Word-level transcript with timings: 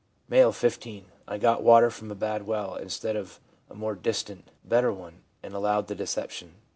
M., 0.31 0.51
15.' 0.51 1.11
I 1.27 1.37
got 1.37 1.61
water 1.61 1.91
from 1.91 2.09
a 2.09 2.15
bad 2.15 2.47
well, 2.47 2.75
instead 2.75 3.15
of 3.15 3.39
a 3.69 3.75
more 3.75 3.93
distant, 3.93 4.49
better 4.65 4.91
one, 4.91 5.21
and 5.43 5.53
allowed 5.53 5.89
the 5.89 5.95
deception. 5.95 6.55